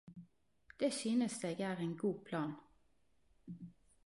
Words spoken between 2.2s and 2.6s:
plan.